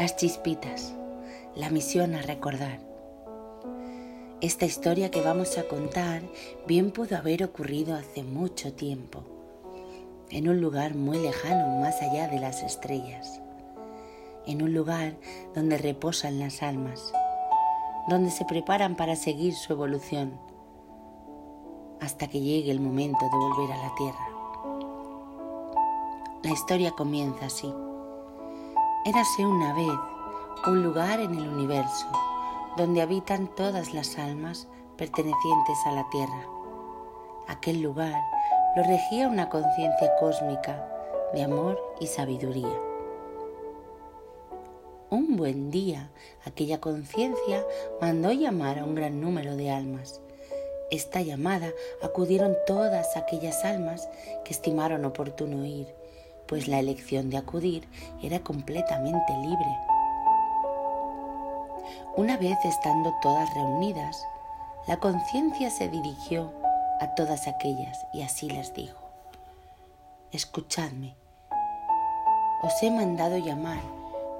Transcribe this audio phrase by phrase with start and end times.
[0.00, 0.94] Las chispitas,
[1.54, 2.80] la misión a recordar.
[4.40, 6.22] Esta historia que vamos a contar
[6.66, 9.24] bien pudo haber ocurrido hace mucho tiempo,
[10.30, 13.42] en un lugar muy lejano más allá de las estrellas,
[14.46, 15.16] en un lugar
[15.54, 17.12] donde reposan las almas,
[18.08, 20.40] donde se preparan para seguir su evolución,
[22.00, 24.28] hasta que llegue el momento de volver a la Tierra.
[26.42, 27.70] La historia comienza así.
[29.02, 29.98] Érase una vez
[30.66, 32.06] un lugar en el universo
[32.76, 34.68] donde habitan todas las almas
[34.98, 36.44] pertenecientes a la Tierra.
[37.48, 38.20] Aquel lugar
[38.76, 40.86] lo regía una conciencia cósmica
[41.32, 42.78] de amor y sabiduría.
[45.08, 46.10] Un buen día,
[46.44, 47.64] aquella conciencia
[48.02, 50.20] mandó llamar a un gran número de almas.
[50.90, 51.70] Esta llamada
[52.02, 54.10] acudieron todas aquellas almas
[54.44, 55.99] que estimaron oportuno ir
[56.50, 57.88] pues la elección de acudir
[58.20, 59.78] era completamente libre.
[62.16, 64.26] Una vez estando todas reunidas,
[64.88, 66.52] la conciencia se dirigió
[67.00, 68.98] a todas aquellas y así les dijo,
[70.32, 71.14] Escuchadme,
[72.62, 73.80] os he mandado llamar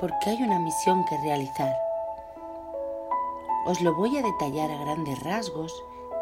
[0.01, 1.77] porque hay una misión que realizar.
[3.67, 5.73] Os lo voy a detallar a grandes rasgos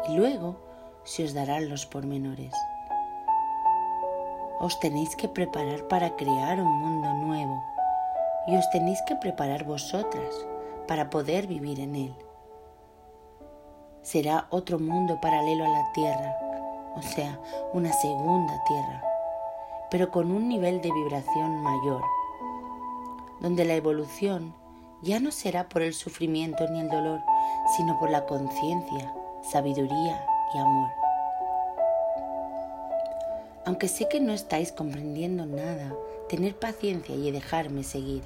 [0.07, 0.55] y luego
[1.03, 2.53] se os darán los pormenores
[4.59, 7.63] os tenéis que preparar para crear un mundo nuevo
[8.47, 10.33] y os tenéis que preparar vosotras
[10.87, 12.15] para poder vivir en él.
[14.01, 16.35] Será otro mundo paralelo a la Tierra,
[16.95, 17.39] o sea,
[17.73, 19.03] una segunda Tierra,
[19.91, 22.03] pero con un nivel de vibración mayor,
[23.39, 24.53] donde la evolución
[25.01, 27.21] ya no será por el sufrimiento ni el dolor,
[27.77, 31.08] sino por la conciencia, sabiduría y amor.
[33.65, 35.93] Aunque sé que no estáis comprendiendo nada,
[36.27, 38.23] tener paciencia y dejarme seguir.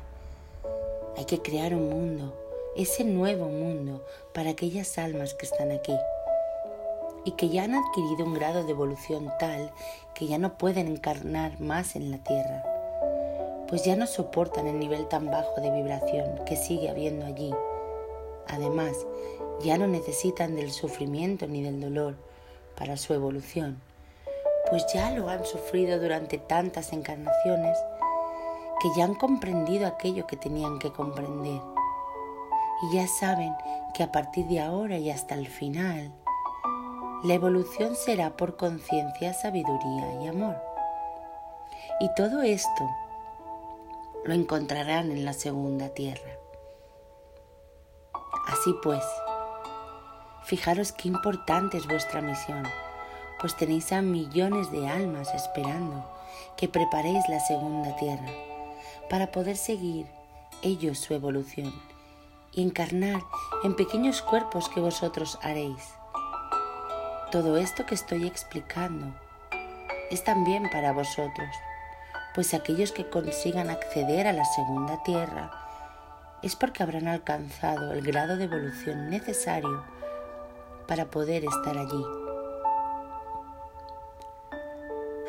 [1.18, 2.34] Hay que crear un mundo,
[2.76, 5.96] ese nuevo mundo para aquellas almas que están aquí
[7.26, 9.72] y que ya han adquirido un grado de evolución tal
[10.14, 12.64] que ya no pueden encarnar más en la tierra,
[13.68, 17.54] pues ya no soportan el nivel tan bajo de vibración que sigue habiendo allí.
[18.48, 18.94] Además,
[19.64, 22.16] ya no necesitan del sufrimiento ni del dolor
[22.76, 23.80] para su evolución
[24.74, 27.78] pues ya lo han sufrido durante tantas encarnaciones
[28.82, 31.62] que ya han comprendido aquello que tenían que comprender.
[32.82, 33.54] Y ya saben
[33.94, 36.12] que a partir de ahora y hasta el final,
[37.24, 40.56] la evolución será por conciencia, sabiduría y amor.
[42.00, 42.90] Y todo esto
[44.26, 46.32] lo encontrarán en la segunda tierra.
[48.48, 49.04] Así pues,
[50.46, 52.64] fijaros qué importante es vuestra misión
[53.44, 56.10] pues tenéis a millones de almas esperando
[56.56, 58.32] que preparéis la segunda tierra
[59.10, 60.06] para poder seguir
[60.62, 61.74] ellos su evolución
[62.54, 63.22] y encarnar
[63.66, 65.84] en pequeños cuerpos que vosotros haréis.
[67.34, 69.14] Todo esto que estoy explicando
[70.10, 71.50] es también para vosotros,
[72.36, 75.52] pues aquellos que consigan acceder a la segunda tierra
[76.42, 79.84] es porque habrán alcanzado el grado de evolución necesario
[80.88, 82.23] para poder estar allí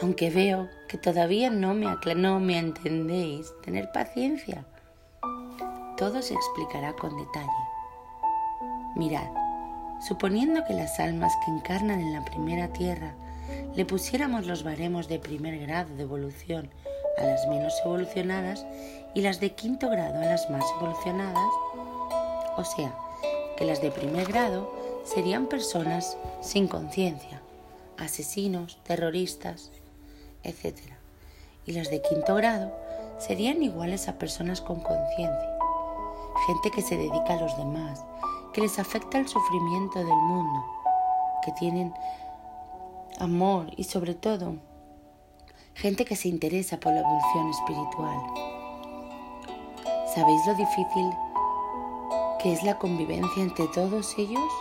[0.00, 4.64] aunque veo que todavía no me, no me entendéis, tener paciencia.
[5.96, 7.48] Todo se explicará con detalle.
[8.96, 9.30] Mirad,
[10.06, 13.14] suponiendo que las almas que encarnan en la primera tierra
[13.74, 16.70] le pusiéramos los baremos de primer grado de evolución
[17.18, 18.66] a las menos evolucionadas
[19.14, 21.48] y las de quinto grado a las más evolucionadas,
[22.56, 22.94] o sea,
[23.56, 24.72] que las de primer grado
[25.04, 27.40] serían personas sin conciencia,
[27.96, 29.70] asesinos, terroristas,
[30.44, 30.76] etc.
[31.66, 32.72] Y las de quinto grado
[33.18, 35.58] serían iguales a personas con conciencia,
[36.46, 38.04] gente que se dedica a los demás,
[38.52, 40.64] que les afecta el sufrimiento del mundo,
[41.44, 41.94] que tienen
[43.18, 44.56] amor y sobre todo
[45.74, 48.18] gente que se interesa por la evolución espiritual.
[50.14, 51.10] ¿Sabéis lo difícil
[52.40, 54.52] que es la convivencia entre todos ellos?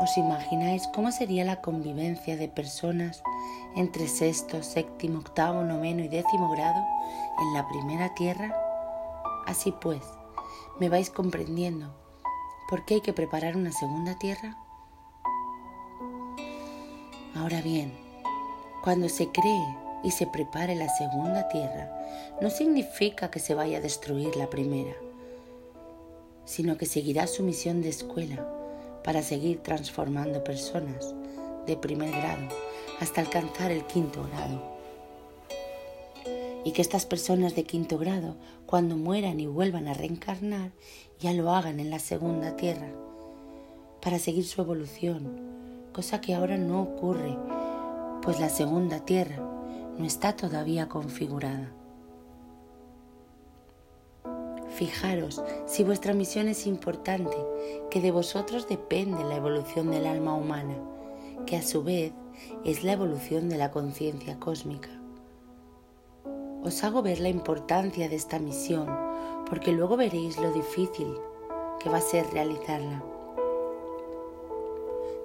[0.00, 3.22] ¿Os imagináis cómo sería la convivencia de personas
[3.74, 6.84] entre sexto, séptimo, octavo, noveno y décimo grado
[7.38, 8.54] en la primera tierra?
[9.46, 10.02] Así pues,
[10.80, 11.94] ¿me vais comprendiendo
[12.68, 14.56] por qué hay que preparar una segunda tierra?
[17.34, 17.92] Ahora bien,
[18.82, 21.90] cuando se cree y se prepare la segunda tierra,
[22.40, 24.94] no significa que se vaya a destruir la primera,
[26.44, 28.46] sino que seguirá su misión de escuela
[29.04, 31.14] para seguir transformando personas
[31.66, 32.48] de primer grado
[33.00, 34.76] hasta alcanzar el quinto grado.
[36.64, 38.34] y que estas personas de quinto grado,
[38.66, 40.72] cuando mueran y vuelvan a reencarnar,
[41.20, 42.88] ya lo hagan en la segunda tierra,
[44.02, 45.30] para seguir su evolución,
[45.92, 47.38] cosa que ahora no ocurre,
[48.20, 49.36] pues la segunda tierra
[49.96, 51.70] no está todavía configurada.
[54.76, 57.36] Fijaros si vuestra misión es importante,
[57.90, 60.74] que de vosotros depende la evolución del alma humana,
[61.46, 62.12] que a su vez
[62.64, 64.90] es la evolución de la conciencia cósmica
[66.66, 68.88] os hago ver la importancia de esta misión,
[69.48, 71.06] porque luego veréis lo difícil
[71.78, 73.04] que va a ser realizarla.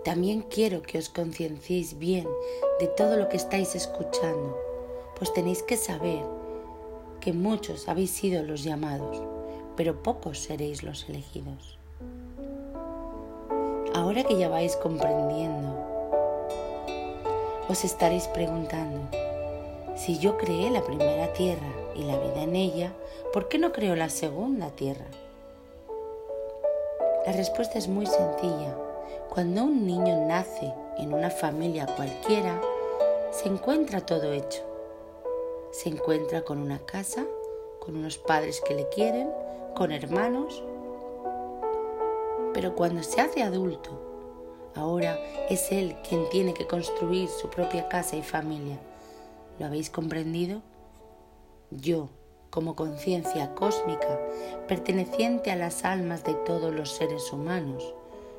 [0.04, 2.28] También quiero que os concienciéis bien
[2.80, 4.56] de todo lo que estáis escuchando,
[5.18, 6.24] pues tenéis que saber
[7.20, 9.24] que muchos habéis sido los llamados,
[9.76, 11.80] pero pocos seréis los elegidos.
[13.96, 15.91] Ahora que ya vais comprendiendo,
[17.72, 19.00] os estaréis preguntando,
[19.96, 22.92] si yo creé la primera tierra y la vida en ella,
[23.32, 25.06] ¿por qué no creo la segunda tierra?
[27.26, 28.76] La respuesta es muy sencilla.
[29.30, 32.60] Cuando un niño nace en una familia cualquiera,
[33.32, 34.64] se encuentra todo hecho.
[35.72, 37.24] Se encuentra con una casa,
[37.80, 39.30] con unos padres que le quieren,
[39.76, 40.62] con hermanos.
[42.54, 44.11] Pero cuando se hace adulto,
[44.76, 45.20] ahora
[45.50, 48.80] es él quien tiene que construir su propia casa y familia
[49.62, 50.64] ¿Lo habéis comprendido?
[51.70, 52.10] Yo,
[52.50, 54.20] como conciencia cósmica,
[54.68, 57.94] perteneciente a las almas de todos los seres humanos,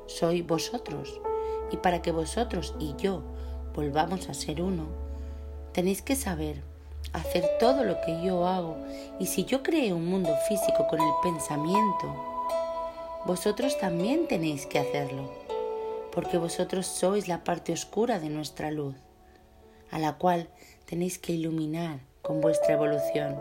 [0.05, 1.21] soy vosotros.
[1.71, 3.21] Y para que vosotros y yo
[3.73, 4.87] volvamos a ser uno,
[5.71, 6.61] tenéis que saber
[7.13, 8.75] hacer todo lo que yo hago.
[9.17, 12.13] Y si yo creé un mundo físico con el pensamiento,
[13.25, 15.31] vosotros también tenéis que hacerlo,
[16.13, 18.95] porque vosotros sois la parte oscura de nuestra luz,
[19.91, 20.47] a la cual
[20.85, 23.35] tenéis que iluminar con vuestra evolución.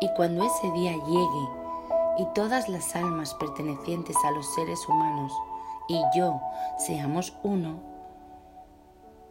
[0.00, 1.48] Y cuando ese día llegue
[2.18, 5.32] y todas las almas pertenecientes a los seres humanos
[5.88, 6.40] y yo
[6.78, 7.80] seamos uno,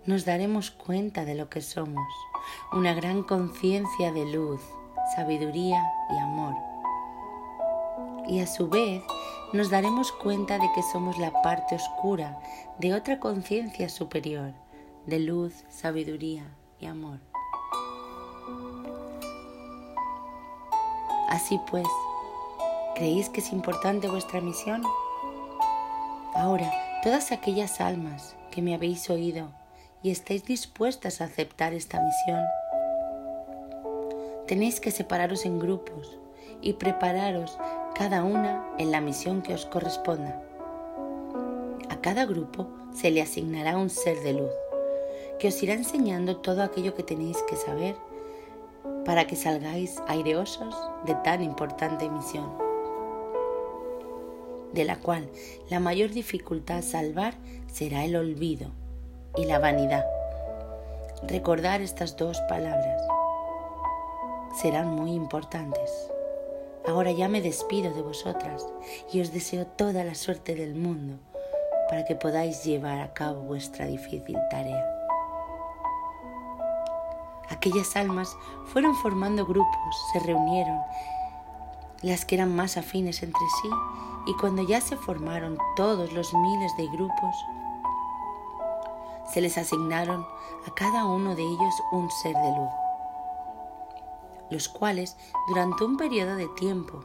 [0.05, 2.07] nos daremos cuenta de lo que somos,
[2.73, 4.61] una gran conciencia de luz,
[5.15, 5.81] sabiduría
[6.13, 6.55] y amor.
[8.27, 9.03] Y a su vez
[9.53, 12.39] nos daremos cuenta de que somos la parte oscura
[12.79, 14.51] de otra conciencia superior,
[15.05, 16.43] de luz, sabiduría
[16.79, 17.19] y amor.
[21.29, 21.87] Así pues,
[22.95, 24.83] ¿creéis que es importante vuestra misión?
[26.33, 26.71] Ahora,
[27.03, 29.51] todas aquellas almas que me habéis oído
[30.01, 32.43] y estáis dispuestas a aceptar esta misión,
[34.47, 36.17] tenéis que separaros en grupos
[36.61, 37.57] y prepararos
[37.95, 40.41] cada una en la misión que os corresponda.
[41.89, 44.51] A cada grupo se le asignará un ser de luz
[45.39, 47.95] que os irá enseñando todo aquello que tenéis que saber
[49.05, 50.75] para que salgáis aireosos
[51.05, 52.49] de tan importante misión,
[54.73, 55.29] de la cual
[55.69, 57.35] la mayor dificultad a salvar
[57.71, 58.67] será el olvido
[59.35, 60.05] y la vanidad.
[61.27, 63.01] Recordar estas dos palabras
[64.61, 66.12] serán muy importantes.
[66.85, 68.65] Ahora ya me despido de vosotras
[69.11, 71.17] y os deseo toda la suerte del mundo
[71.89, 74.83] para que podáis llevar a cabo vuestra difícil tarea.
[77.49, 78.35] Aquellas almas
[78.65, 80.79] fueron formando grupos, se reunieron,
[82.01, 83.69] las que eran más afines entre sí,
[84.25, 87.35] y cuando ya se formaron todos los miles de grupos,
[89.31, 90.25] se les asignaron
[90.67, 92.69] a cada uno de ellos un ser de luz,
[94.49, 95.15] los cuales
[95.47, 97.03] durante un periodo de tiempo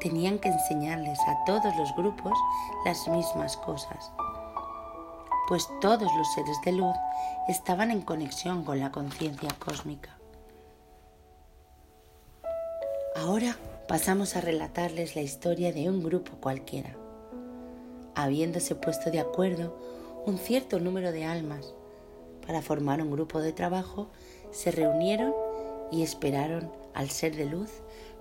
[0.00, 2.32] tenían que enseñarles a todos los grupos
[2.84, 4.10] las mismas cosas,
[5.48, 6.96] pues todos los seres de luz
[7.48, 10.16] estaban en conexión con la conciencia cósmica.
[13.16, 13.56] Ahora
[13.86, 16.96] pasamos a relatarles la historia de un grupo cualquiera.
[18.14, 19.76] Habiéndose puesto de acuerdo
[20.24, 21.74] un cierto número de almas
[22.46, 24.08] para formar un grupo de trabajo,
[24.52, 25.34] se reunieron
[25.90, 27.70] y esperaron al ser de luz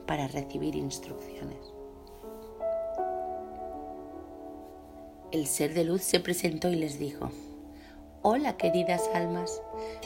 [0.05, 1.59] para recibir instrucciones.
[5.31, 7.29] El ser de luz se presentó y les dijo,
[8.21, 9.61] Hola queridas almas,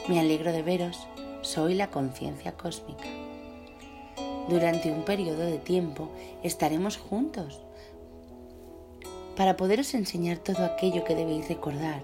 [0.07, 1.07] me alegro de veros,
[1.41, 3.05] soy la conciencia cósmica.
[4.49, 6.09] Durante un periodo de tiempo
[6.43, 7.61] estaremos juntos
[9.37, 12.03] para poderos enseñar todo aquello que debéis recordar,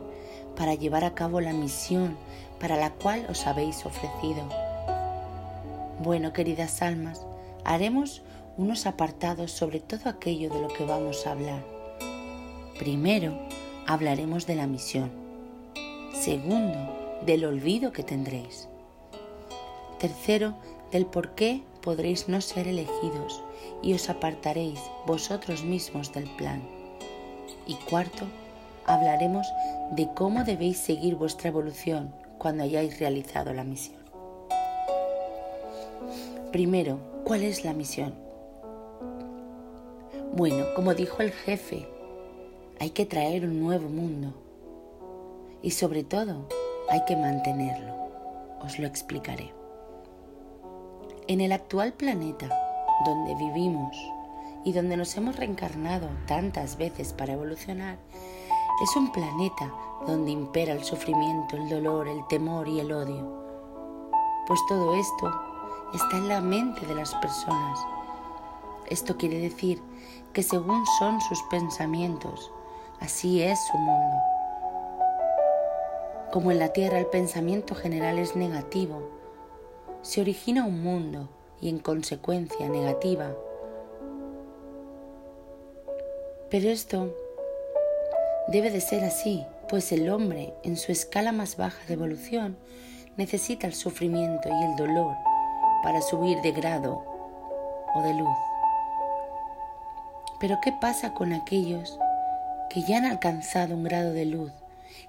[0.56, 2.18] para llevar a cabo la misión
[2.60, 4.69] para la cual os habéis ofrecido.
[6.00, 7.26] Bueno, queridas almas,
[7.66, 8.22] haremos
[8.58, 11.64] unos apartados sobre todo aquello de lo que vamos a hablar.
[12.78, 13.38] Primero,
[13.86, 15.30] hablaremos de la misión
[16.14, 18.68] Segundo, del olvido que tendréis.
[20.00, 20.56] Tercero,
[20.92, 23.42] del por qué podréis no ser elegidos
[23.82, 26.62] y os apartaréis vosotros mismos del plan.
[27.68, 28.26] Y cuarto,
[28.86, 29.48] hablaremos
[29.92, 33.99] de cómo debéis seguir vuestra evolución cuando hayáis realizado la misión.
[36.52, 38.16] Primero, ¿cuál es la misión?
[40.34, 41.88] Bueno, como dijo el jefe,
[42.80, 44.34] hay que traer un nuevo mundo
[45.62, 46.48] y sobre todo
[46.90, 47.94] hay que mantenerlo.
[48.62, 49.54] Os lo explicaré.
[51.28, 52.50] En el actual planeta
[53.06, 53.96] donde vivimos
[54.66, 58.00] y donde nos hemos reencarnado tantas veces para evolucionar,
[58.82, 59.72] es un planeta
[60.08, 63.40] donde impera el sufrimiento, el dolor, el temor y el odio.
[64.48, 65.49] Pues todo esto
[65.94, 67.80] está en la mente de las personas.
[68.88, 69.82] Esto quiere decir
[70.34, 72.52] que según son sus pensamientos,
[73.00, 74.18] así es su mundo.
[76.32, 79.10] Como en la Tierra el pensamiento general es negativo,
[80.02, 81.28] se origina un mundo
[81.60, 83.32] y en consecuencia negativa.
[86.50, 87.16] Pero esto
[88.48, 92.58] debe de ser así, pues el hombre en su escala más baja de evolución
[93.18, 95.16] necesita el sufrimiento y el dolor
[95.84, 97.04] para subir de grado
[97.96, 98.38] o de luz.
[100.40, 102.00] Pero ¿qué pasa con aquellos
[102.70, 104.52] que ya han alcanzado un grado de luz,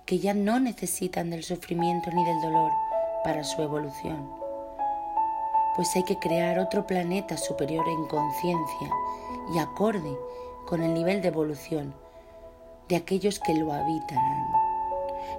[0.07, 2.73] que ya no necesitan del sufrimiento ni del dolor
[3.23, 4.29] para su evolución?
[5.77, 8.91] Pues hay que crear otro planeta superior en conciencia
[9.55, 10.17] y acorde
[10.67, 11.95] con el nivel de evolución
[12.89, 14.19] de aquellos que lo habitan,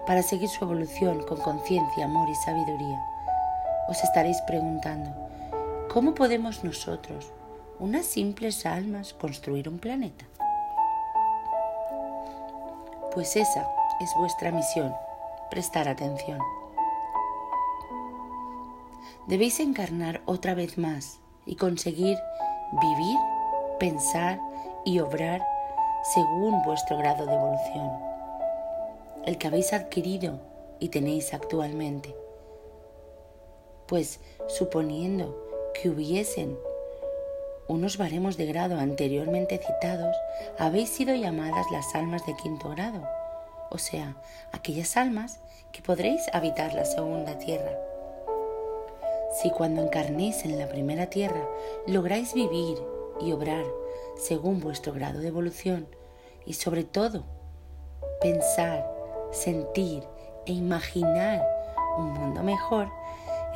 [0.08, 3.11] para seguir su evolución con conciencia, amor y sabiduría.
[3.88, 5.10] Os estaréis preguntando,
[5.92, 7.32] ¿cómo podemos nosotros,
[7.80, 10.26] unas simples almas construir un planeta?
[13.14, 13.68] Pues esa
[14.00, 14.94] es vuestra misión,
[15.50, 16.40] prestar atención.
[19.28, 22.18] Debéis encarnar otra vez más y conseguir
[22.82, 23.18] vivir,
[23.80, 24.40] pensar
[24.86, 25.46] y obrar
[26.14, 27.92] según vuestro grado de evolución,
[29.26, 30.40] el que habéis adquirido
[30.80, 32.16] y tenéis actualmente.
[33.92, 35.36] Pues suponiendo
[35.74, 36.58] que hubiesen
[37.68, 40.16] unos baremos de grado anteriormente citados,
[40.58, 43.06] habéis sido llamadas las almas de quinto grado,
[43.70, 44.16] o sea,
[44.54, 45.42] aquellas almas
[45.74, 47.78] que podréis habitar la segunda tierra.
[49.42, 51.46] Si cuando encarnéis en la primera tierra
[51.86, 52.78] lográis vivir
[53.20, 53.66] y obrar
[54.16, 55.86] según vuestro grado de evolución
[56.46, 57.26] y sobre todo
[58.22, 58.90] pensar,
[59.32, 60.06] sentir
[60.46, 61.46] e imaginar
[61.98, 62.88] un mundo mejor,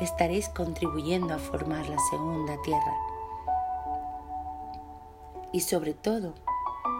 [0.00, 2.94] estaréis contribuyendo a formar la segunda tierra.
[5.52, 6.34] Y sobre todo,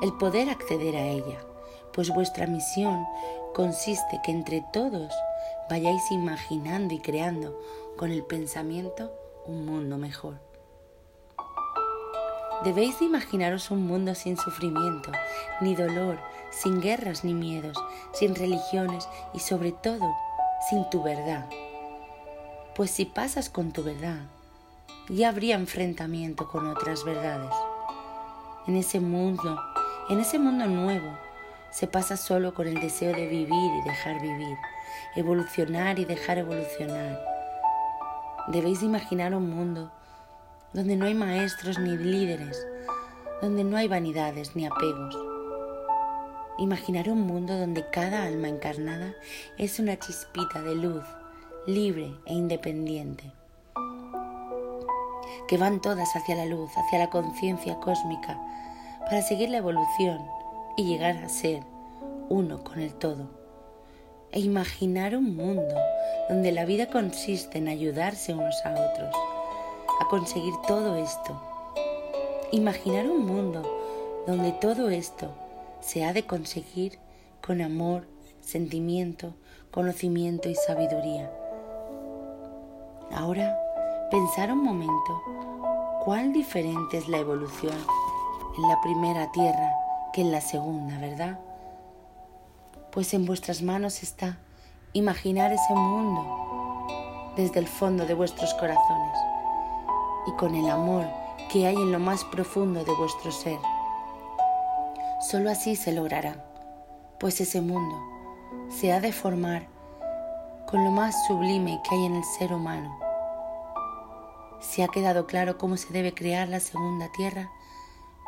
[0.02, 1.38] el poder acceder a ella,
[1.92, 3.06] pues vuestra misión
[3.54, 5.12] consiste que entre todos
[5.68, 7.58] vayáis imaginando y creando
[7.96, 9.12] con el pensamiento
[9.46, 10.38] un mundo mejor.
[12.64, 15.12] Debéis imaginaros un mundo sin sufrimiento,
[15.60, 16.18] ni dolor,
[16.50, 17.76] sin guerras ni miedos,
[18.12, 20.14] sin religiones y sobre todo
[20.70, 21.46] sin tu verdad
[22.76, 24.18] pues si pasas con tu verdad,
[25.08, 27.50] ya habría enfrentamiento con otras verdades.
[28.66, 29.58] En ese mundo,
[30.10, 31.16] en ese mundo nuevo,
[31.70, 33.48] se pasa solo con el deseo de vivir
[33.80, 34.58] y dejar vivir,
[35.14, 37.18] evolucionar y dejar evolucionar.
[38.48, 39.90] Debéis imaginar un mundo
[40.74, 42.62] donde no hay maestros ni líderes,
[43.40, 45.16] donde no hay vanidades ni apegos.
[46.58, 49.14] Imaginar un mundo donde cada alma encarnada
[49.56, 51.04] es una chispita de luz
[51.66, 53.24] libre e independiente,
[55.48, 58.38] que van todas hacia la luz, hacia la conciencia cósmica,
[59.00, 60.24] para seguir la evolución
[60.76, 61.64] y llegar a ser
[62.28, 63.30] uno con el todo.
[64.30, 65.74] E imaginar un mundo
[66.28, 69.16] donde la vida consiste en ayudarse unos a otros,
[70.00, 71.40] a conseguir todo esto.
[72.52, 73.62] Imaginar un mundo
[74.24, 75.32] donde todo esto
[75.80, 77.00] se ha de conseguir
[77.44, 78.06] con amor,
[78.40, 79.34] sentimiento,
[79.72, 81.28] conocimiento y sabiduría
[83.12, 83.56] Ahora,
[84.10, 85.22] pensar un momento,
[86.04, 87.76] cuál diferente es la evolución
[88.56, 89.72] en la primera tierra
[90.12, 91.38] que en la segunda, ¿verdad?
[92.90, 94.38] Pues en vuestras manos está
[94.92, 99.18] imaginar ese mundo desde el fondo de vuestros corazones
[100.26, 101.04] y con el amor
[101.50, 103.58] que hay en lo más profundo de vuestro ser.
[105.30, 106.44] Solo así se logrará,
[107.18, 107.96] pues ese mundo
[108.68, 109.75] se ha de formar
[110.66, 112.98] con lo más sublime que hay en el ser humano.
[114.60, 117.50] Si ha quedado claro cómo se debe crear la segunda tierra,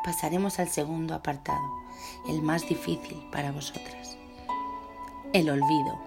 [0.03, 1.61] pasaremos al segundo apartado,
[2.27, 4.17] el más difícil para vosotras,
[5.33, 5.99] el olvido.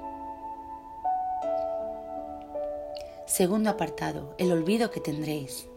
[3.26, 5.68] Segundo apartado, el olvido que tendréis.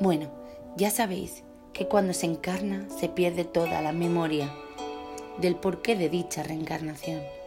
[0.00, 0.30] Bueno,
[0.76, 4.50] ya sabéis que cuando se encarna se pierde toda la memoria
[5.38, 7.37] del porqué de dicha reencarnación.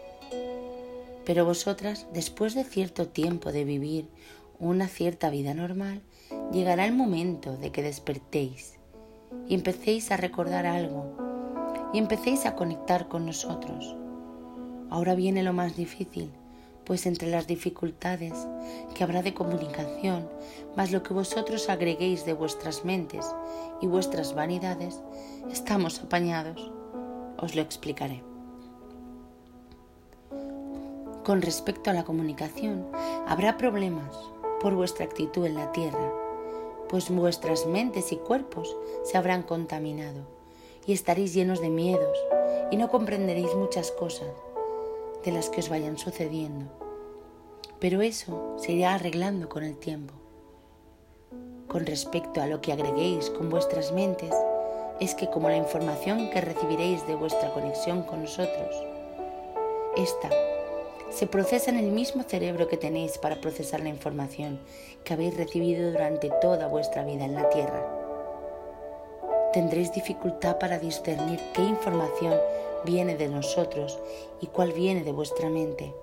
[1.26, 4.08] Pero vosotras, después de cierto tiempo de vivir
[4.60, 6.02] una cierta vida normal,
[6.52, 8.80] llegará el momento de que despertéis
[9.48, 11.32] y empecéis a recordar algo
[11.94, 13.96] y empecéis a conectar con nosotros.
[14.90, 16.32] Ahora viene lo más difícil,
[16.86, 18.34] pues entre las dificultades
[18.94, 20.28] que habrá de comunicación,
[20.76, 23.26] más lo que vosotros agreguéis de vuestras mentes
[23.82, 25.02] y vuestras vanidades,
[25.52, 26.72] estamos apañados.
[27.38, 28.31] Os lo explicaré.
[31.24, 32.88] Con respecto a la comunicación,
[33.28, 34.16] habrá problemas
[34.60, 36.12] por vuestra actitud en la tierra,
[36.90, 40.26] pues vuestras mentes y cuerpos se habrán contaminado
[40.88, 42.18] y estaréis llenos de miedos
[42.72, 44.30] y no comprenderéis muchas cosas
[45.24, 46.66] de las que os vayan sucediendo.
[47.80, 50.16] Pero eso se irá arreglando con el tiempo.
[51.68, 54.34] Con respecto a lo que agreguéis con vuestras mentes,
[55.00, 58.76] es que como la información que recibiréis de vuestra conexión con nosotros,
[59.96, 60.30] esta
[61.12, 64.60] se procesa en el mismo cerebro que tenéis para procesar la información
[65.04, 67.86] que habéis recibido durante toda vuestra vida en la Tierra.
[69.52, 72.34] Tendréis dificultad para discernir qué información
[72.86, 74.00] viene de nosotros
[74.40, 75.94] y cuál viene de vuestra mente.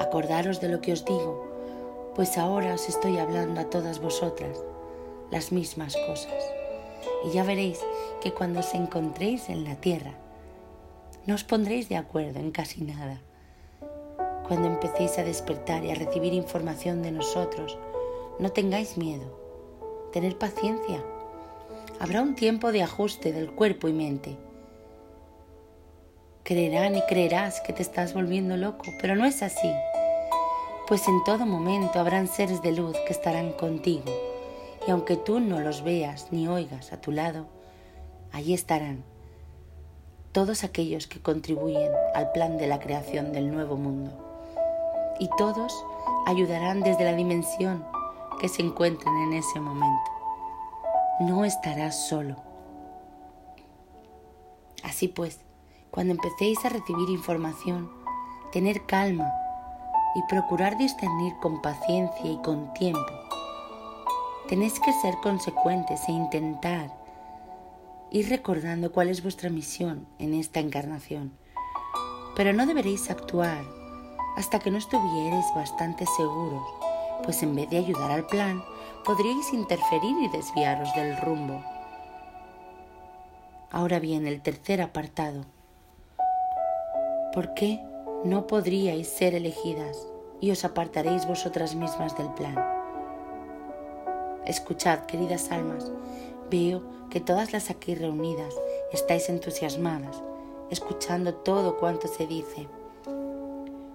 [0.00, 1.46] Acordaros de lo que os digo,
[2.16, 4.60] pues ahora os estoy hablando a todas vosotras
[5.30, 6.44] las mismas cosas.
[7.24, 7.80] Y ya veréis
[8.20, 10.18] que cuando os encontréis en la tierra,
[11.26, 13.20] no os pondréis de acuerdo en casi nada.
[14.46, 17.78] Cuando empecéis a despertar y a recibir información de nosotros,
[18.38, 19.24] no tengáis miedo,
[20.12, 21.02] tener paciencia.
[21.98, 24.36] Habrá un tiempo de ajuste del cuerpo y mente.
[26.42, 29.72] Creerán y creerás que te estás volviendo loco, pero no es así,
[30.86, 34.04] pues en todo momento habrán seres de luz que estarán contigo,
[34.86, 37.46] y aunque tú no los veas ni oigas a tu lado,
[38.30, 39.04] allí estarán
[40.34, 44.10] todos aquellos que contribuyen al plan de la creación del nuevo mundo.
[45.20, 45.72] Y todos
[46.26, 47.86] ayudarán desde la dimensión
[48.40, 50.10] que se encuentren en ese momento.
[51.20, 52.34] No estarás solo.
[54.82, 55.38] Así pues,
[55.92, 57.88] cuando empecéis a recibir información,
[58.50, 59.32] tener calma
[60.16, 63.12] y procurar discernir con paciencia y con tiempo.
[64.48, 67.03] Tenéis que ser consecuentes e intentar
[68.14, 71.32] ir recordando cuál es vuestra misión en esta encarnación.
[72.36, 73.64] Pero no deberéis actuar
[74.36, 76.62] hasta que no estuvierais bastante seguros,
[77.24, 78.62] pues en vez de ayudar al plan,
[79.04, 81.60] podríais interferir y desviaros del rumbo.
[83.72, 85.44] Ahora bien, el tercer apartado.
[87.32, 87.80] ¿Por qué
[88.24, 90.06] no podríais ser elegidas
[90.40, 92.56] y os apartaréis vosotras mismas del plan?
[94.46, 95.90] Escuchad, queridas almas,
[96.54, 98.54] Veo que todas las aquí reunidas
[98.92, 100.22] estáis entusiasmadas,
[100.70, 102.68] escuchando todo cuanto se dice,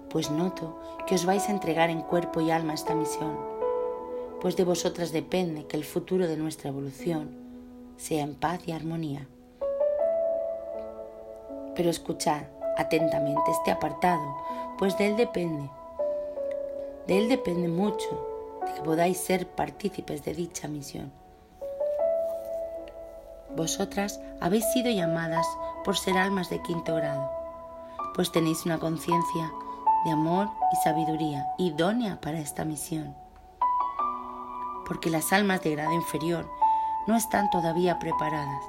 [0.10, 3.39] pues noto que os vais a entregar en cuerpo y alma esta misión,
[4.41, 7.30] pues de vosotras depende que el futuro de nuestra evolución
[7.95, 9.26] sea en paz y armonía.
[11.78, 12.41] Pero escuchad
[12.76, 14.36] atentamente este apartado,
[14.78, 15.69] pues de él depende,
[17.08, 21.18] de él depende mucho de que podáis ser partícipes de dicha misión.
[23.55, 25.45] Vosotras habéis sido llamadas
[25.83, 27.31] por ser almas de quinto grado,
[28.13, 29.51] pues tenéis una conciencia
[30.05, 33.15] de amor y sabiduría idónea para esta misión.
[34.85, 36.49] Porque las almas de grado inferior
[37.07, 38.63] no están todavía preparadas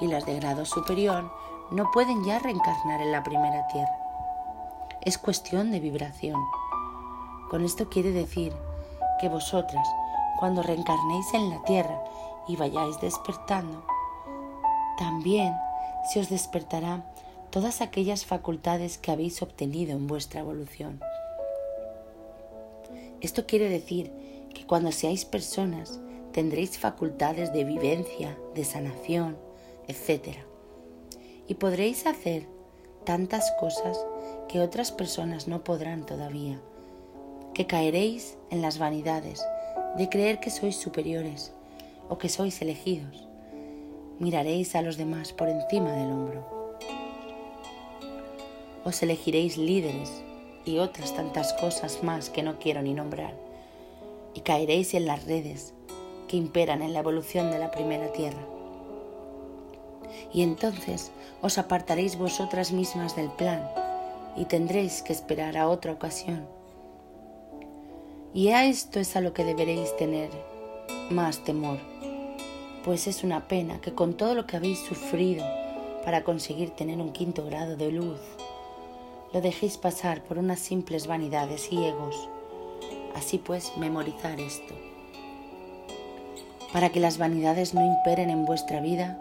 [0.00, 1.32] y las de grado superior
[1.70, 3.96] no pueden ya reencarnar en la primera tierra.
[5.00, 6.40] Es cuestión de vibración.
[7.50, 8.54] Con esto quiere decir
[9.20, 9.88] que vosotras,
[10.38, 12.02] cuando reencarnéis en la tierra
[12.46, 13.84] y vayáis despertando,
[15.02, 15.52] también
[16.08, 17.04] se os despertará
[17.50, 21.00] todas aquellas facultades que habéis obtenido en vuestra evolución.
[23.20, 24.12] Esto quiere decir
[24.54, 25.98] que cuando seáis personas
[26.30, 29.36] tendréis facultades de vivencia, de sanación,
[29.88, 30.36] etc.
[31.48, 32.46] Y podréis hacer
[33.02, 33.98] tantas cosas
[34.48, 36.60] que otras personas no podrán todavía,
[37.54, 39.44] que caeréis en las vanidades
[39.96, 41.52] de creer que sois superiores
[42.08, 43.31] o que sois elegidos
[44.22, 46.46] miraréis a los demás por encima del hombro.
[48.84, 50.22] Os elegiréis líderes
[50.64, 53.34] y otras tantas cosas más que no quiero ni nombrar,
[54.32, 55.74] y caeréis en las redes
[56.28, 58.46] que imperan en la evolución de la primera tierra.
[60.32, 63.68] Y entonces os apartaréis vosotras mismas del plan
[64.36, 66.46] y tendréis que esperar a otra ocasión.
[68.32, 70.30] Y a esto es a lo que deberéis tener
[71.10, 71.91] más temor,
[72.84, 75.44] pues es una pena que con todo lo que habéis sufrido
[76.04, 78.18] para conseguir tener un quinto grado de luz,
[79.32, 82.28] lo dejéis pasar por unas simples vanidades y egos.
[83.14, 84.74] Así pues, memorizar esto.
[86.72, 89.18] Para que las vanidades no imperen en vuestra vida,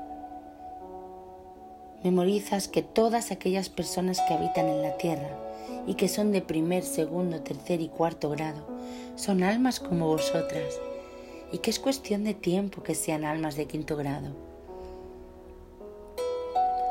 [2.03, 5.37] memorizas que todas aquellas personas que habitan en la tierra
[5.85, 8.65] y que son de primer, segundo, tercer y cuarto grado
[9.15, 10.79] son almas como vosotras
[11.51, 14.35] y que es cuestión de tiempo que sean almas de quinto grado.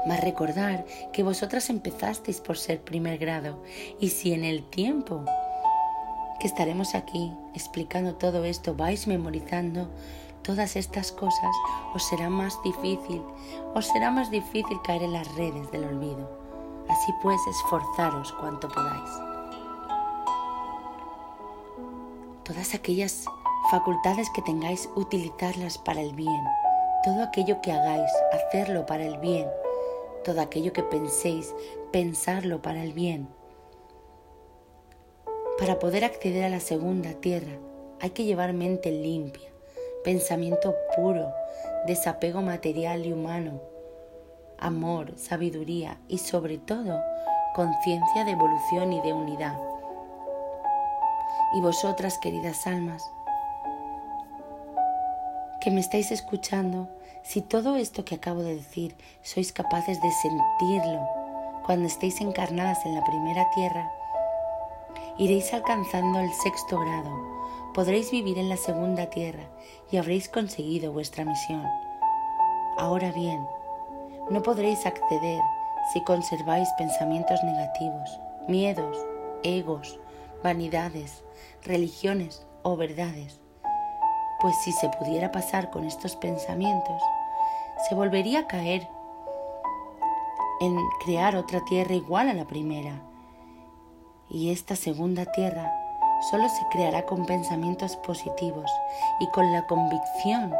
[0.06, 3.62] Mas recordar que vosotras empezasteis por ser primer grado
[3.98, 5.24] y si en el tiempo
[6.38, 9.88] que estaremos aquí explicando todo esto vais memorizando
[10.42, 11.54] todas estas cosas,
[11.94, 13.22] os será más difícil,
[13.74, 16.40] os será más difícil caer en las redes del olvido.
[16.88, 19.10] Así pues, esforzaros cuanto podáis.
[22.42, 23.26] Todas aquellas
[23.70, 26.44] facultades que tengáis, utilizarlas para el bien.
[27.04, 29.48] Todo aquello que hagáis, hacerlo para el bien.
[30.24, 31.54] Todo aquello que penséis,
[31.92, 33.28] pensarlo para el bien.
[35.58, 37.52] Para poder acceder a la segunda tierra
[38.00, 39.50] hay que llevar mente limpia,
[40.02, 41.32] pensamiento puro,
[41.86, 43.60] desapego material y humano,
[44.58, 47.00] amor, sabiduría y sobre todo
[47.54, 49.58] conciencia de evolución y de unidad.
[51.54, 53.02] Y vosotras, queridas almas,
[55.60, 56.88] que me estáis escuchando,
[57.22, 61.06] si todo esto que acabo de decir sois capaces de sentirlo
[61.66, 63.92] cuando estéis encarnadas en la primera tierra,
[65.18, 67.40] iréis alcanzando el sexto grado
[67.72, 69.44] podréis vivir en la segunda tierra
[69.90, 71.64] y habréis conseguido vuestra misión.
[72.76, 73.46] Ahora bien,
[74.30, 75.40] no podréis acceder
[75.92, 78.96] si conserváis pensamientos negativos, miedos,
[79.42, 79.98] egos,
[80.42, 81.22] vanidades,
[81.64, 83.39] religiones o verdades,
[84.40, 87.02] pues si se pudiera pasar con estos pensamientos,
[87.88, 88.88] se volvería a caer
[90.60, 93.02] en crear otra tierra igual a la primera.
[94.28, 95.72] Y esta segunda tierra
[96.30, 98.70] solo se creará con pensamientos positivos
[99.20, 100.54] y con la convicción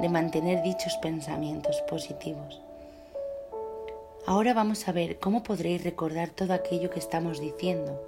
[0.00, 2.60] de mantener dichos pensamientos positivos.
[4.26, 7.98] Ahora vamos a ver cómo podréis recordar todo aquello que estamos diciendo.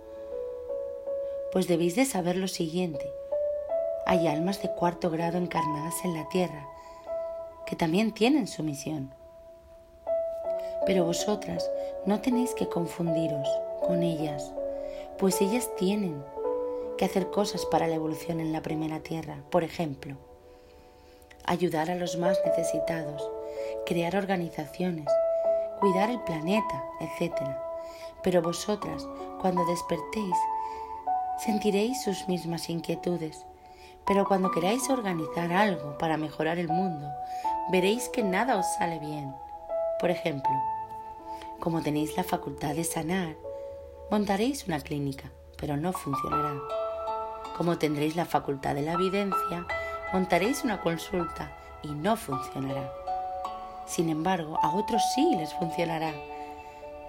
[1.53, 3.20] Pues debéis de saber lo siguiente.
[4.07, 6.67] Hay almas de cuarto grado encarnadas en la tierra
[7.67, 9.15] que también tienen su misión.
[10.87, 11.71] Pero vosotras
[12.07, 13.49] no tenéis que confundiros
[13.87, 14.53] con ellas,
[15.19, 16.25] pues ellas tienen
[16.99, 19.37] que hacer cosas para la evolución en la primera tierra.
[19.51, 20.17] Por ejemplo,
[21.45, 23.31] ayudar a los más necesitados,
[23.87, 25.07] crear organizaciones,
[25.79, 27.35] cuidar el planeta, etc.
[28.23, 29.07] Pero vosotras,
[29.41, 30.37] cuando despertéis,
[31.45, 33.47] sentiréis sus mismas inquietudes.
[34.11, 37.09] Pero cuando queráis organizar algo para mejorar el mundo,
[37.70, 39.33] veréis que nada os sale bien.
[40.01, 40.51] Por ejemplo,
[41.61, 43.37] como tenéis la facultad de sanar,
[44.11, 46.57] montaréis una clínica, pero no funcionará.
[47.57, 49.64] Como tendréis la facultad de la evidencia,
[50.12, 52.92] montaréis una consulta y no funcionará.
[53.87, 56.12] Sin embargo, a otros sí les funcionará.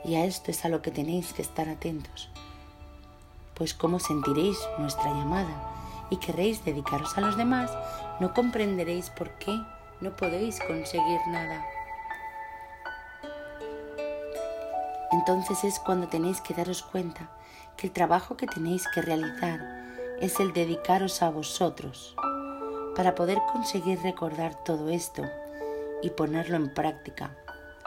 [0.06, 2.30] Y a esto es a lo que tenéis que estar atentos.
[3.56, 5.71] Pues como sentiréis nuestra llamada
[6.12, 7.72] y querréis dedicaros a los demás,
[8.20, 9.60] no comprenderéis por qué
[10.02, 11.66] no podéis conseguir nada.
[15.12, 17.32] Entonces es cuando tenéis que daros cuenta
[17.78, 19.60] que el trabajo que tenéis que realizar
[20.20, 22.16] es el dedicaros a vosotros
[22.96, 25.24] para poder conseguir recordar todo esto
[26.04, 27.36] y ponerlo en práctica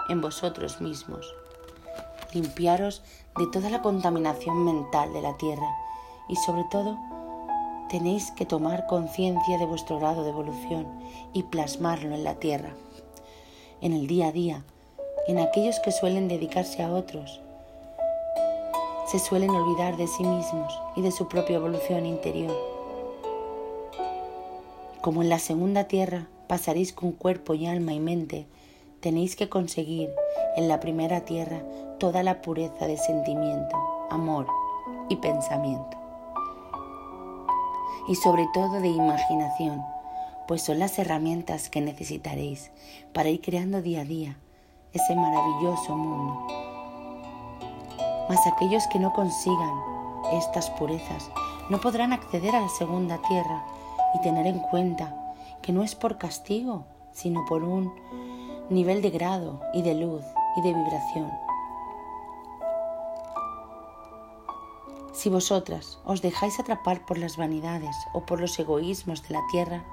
[0.09, 1.35] en vosotros mismos.
[2.33, 3.03] Limpiaros
[3.37, 5.69] de toda la contaminación mental de la tierra
[6.29, 6.99] y sobre todo
[7.89, 10.87] tenéis que tomar conciencia de vuestro grado de evolución
[11.33, 12.75] y plasmarlo en la tierra,
[13.81, 14.65] en el día a día,
[15.29, 17.41] en aquellos que suelen dedicarse a otros
[19.07, 22.57] se suelen olvidar de sí mismos y de su propia evolución interior.
[25.01, 28.47] Como en la segunda tierra pasaréis con cuerpo y alma y mente,
[29.01, 30.11] tenéis que conseguir
[30.57, 31.63] en la primera tierra
[31.99, 33.77] toda la pureza de sentimiento,
[34.11, 34.47] amor
[35.11, 36.04] y pensamiento.
[38.09, 39.83] Y sobre todo de imaginación,
[40.47, 42.71] pues son las herramientas que necesitaréis
[43.13, 44.37] para ir creando día a día
[44.93, 46.65] ese maravilloso mundo
[48.29, 49.75] mas aquellos que no consigan
[50.33, 51.31] estas purezas
[51.69, 53.65] no podrán acceder a la segunda tierra
[54.15, 55.15] y tener en cuenta
[55.63, 57.93] que no es por castigo, sino por un
[58.71, 60.23] nivel de grado y de luz
[60.57, 61.31] y de vibración.
[65.15, 69.85] Si vosotras os dejáis atrapar por las vanidades o por los egoísmos de la tierra,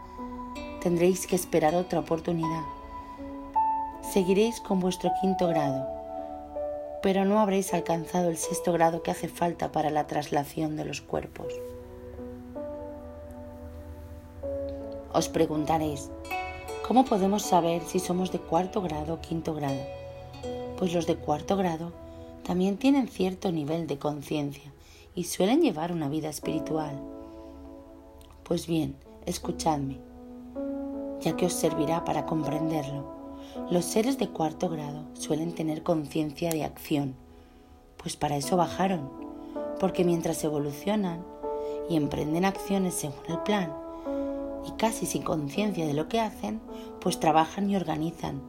[0.82, 2.64] tendréis que esperar otra oportunidad.
[4.02, 5.88] Seguiréis con vuestro quinto grado,
[7.04, 11.02] pero no habréis alcanzado el sexto grado que hace falta para la traslación de los
[11.02, 11.54] cuerpos.
[15.14, 16.10] Os preguntaréis,
[16.88, 19.82] ¿cómo podemos saber si somos de cuarto grado o quinto grado?
[20.80, 21.92] Pues los de cuarto grado
[22.44, 24.71] también tienen cierto nivel de conciencia
[25.16, 27.00] y suelen llevar una vida espiritual.
[28.44, 28.96] Pues bien,
[29.26, 30.00] escuchadme,
[31.20, 33.06] ya que os servirá para comprenderlo.
[33.70, 37.16] Los seres de cuarto grado suelen tener conciencia de acción,
[37.98, 39.10] pues para eso bajaron,
[39.80, 41.24] porque mientras evolucionan
[41.90, 43.74] y emprenden acciones según el plan,
[44.66, 46.62] y casi sin conciencia de lo que hacen,
[47.00, 48.42] pues trabajan y organizan.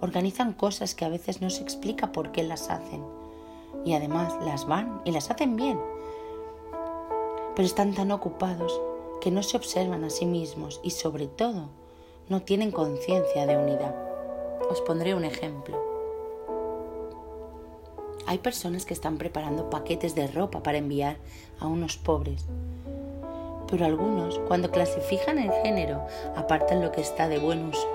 [0.00, 3.02] Organizan cosas que a veces no se explica por qué las hacen.
[3.84, 5.78] Y además las van y las hacen bien.
[7.56, 8.80] Pero están tan ocupados
[9.20, 11.70] que no se observan a sí mismos y sobre todo
[12.28, 13.96] no tienen conciencia de unidad.
[14.70, 15.76] Os pondré un ejemplo.
[18.26, 21.16] Hay personas que están preparando paquetes de ropa para enviar
[21.58, 22.46] a unos pobres
[23.68, 27.88] pero algunos, cuando clasifican el género, apartan lo que está de buen uso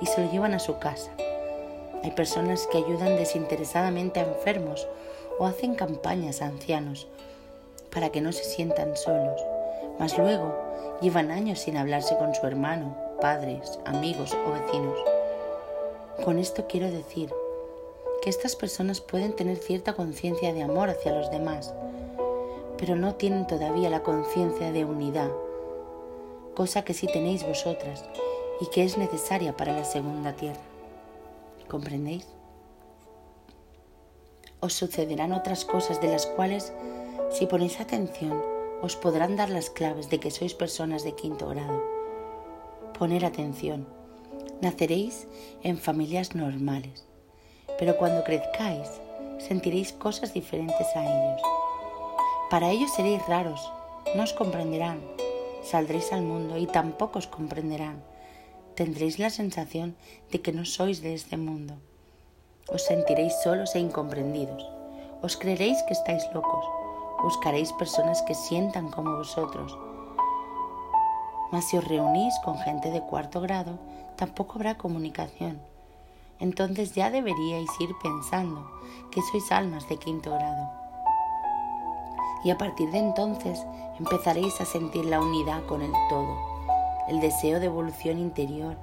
[0.00, 1.10] y se lo llevan a su casa.
[2.02, 4.86] Hay personas que ayudan desinteresadamente a enfermos
[5.38, 7.06] o hacen campañas a ancianos
[7.94, 9.40] para que no se sientan solos,
[9.98, 10.52] mas luego
[11.00, 14.98] llevan años sin hablarse con su hermano, padres, amigos o vecinos.
[16.24, 17.32] Con esto quiero decir
[18.20, 21.72] que estas personas pueden tener cierta conciencia de amor hacia los demás,
[22.76, 25.30] pero no tienen todavía la conciencia de unidad,
[26.54, 28.04] cosa que sí tenéis vosotras
[28.60, 30.60] y que es necesaria para la segunda tierra.
[31.68, 32.26] ¿Comprendéis?
[34.60, 36.72] Os sucederán otras cosas de las cuales,
[37.30, 38.42] si ponéis atención,
[38.82, 41.82] os podrán dar las claves de que sois personas de quinto grado.
[42.98, 43.86] Poner atención.
[44.60, 45.26] Naceréis
[45.62, 47.04] en familias normales,
[47.78, 48.88] pero cuando crezcáis
[49.38, 51.42] sentiréis cosas diferentes a ellos
[52.54, 53.72] para ellos seréis raros,
[54.14, 55.00] no os comprenderán.
[55.64, 58.04] Saldréis al mundo y tampoco os comprenderán.
[58.76, 59.96] Tendréis la sensación
[60.30, 61.74] de que no sois de este mundo.
[62.68, 64.62] Os sentiréis solos e incomprendidos.
[65.22, 66.64] Os creeréis que estáis locos.
[67.24, 69.78] Buscaréis personas que sientan como vosotros.
[71.50, 73.78] Mas si os reunís con gente de cuarto grado,
[74.16, 75.58] tampoco habrá comunicación.
[76.38, 78.70] Entonces ya deberíais ir pensando
[79.10, 80.84] que sois almas de quinto grado
[82.44, 83.58] y a partir de entonces
[83.98, 86.36] empezaréis a sentir la unidad con el todo,
[87.08, 88.76] el deseo de evolución interior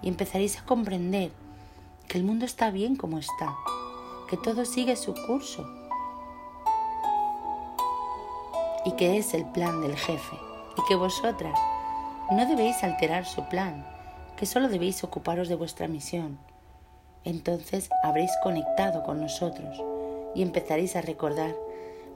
[0.00, 1.30] y empezaréis a comprender
[2.08, 3.54] que el mundo está bien como está,
[4.30, 5.83] que todo sigue su curso
[8.84, 10.36] y que es el plan del jefe
[10.76, 11.58] y que vosotras
[12.30, 13.86] no debéis alterar su plan,
[14.36, 16.38] que solo debéis ocuparos de vuestra misión.
[17.24, 19.82] Entonces habréis conectado con nosotros
[20.34, 21.54] y empezaréis a recordar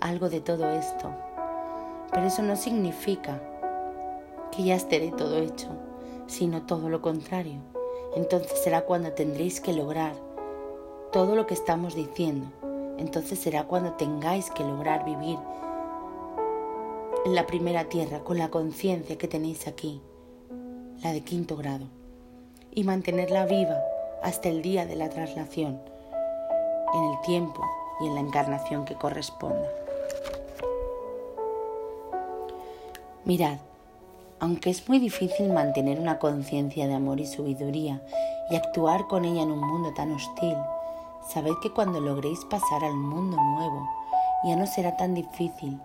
[0.00, 1.10] algo de todo esto.
[2.10, 3.40] Pero eso no significa
[4.50, 5.68] que ya esté todo hecho,
[6.26, 7.60] sino todo lo contrario.
[8.16, 10.14] Entonces será cuando tendréis que lograr
[11.12, 12.46] todo lo que estamos diciendo.
[12.98, 15.38] Entonces será cuando tengáis que lograr vivir
[17.28, 20.00] en la primera tierra con la conciencia que tenéis aquí,
[21.02, 21.84] la de quinto grado,
[22.74, 23.78] y mantenerla viva
[24.22, 25.78] hasta el día de la traslación,
[26.94, 27.62] en el tiempo
[28.00, 29.68] y en la encarnación que corresponda.
[33.26, 33.58] Mirad,
[34.40, 38.00] aunque es muy difícil mantener una conciencia de amor y sabiduría
[38.50, 40.56] y actuar con ella en un mundo tan hostil,
[41.28, 43.86] sabed que cuando logréis pasar al mundo nuevo,
[44.44, 45.78] ya no será tan difícil.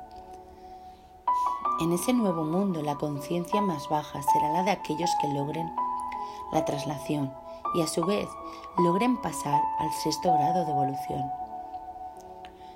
[1.80, 5.74] En ese nuevo mundo la conciencia más baja será la de aquellos que logren
[6.52, 7.34] la traslación
[7.74, 8.30] y a su vez
[8.78, 11.32] logren pasar al sexto grado de evolución.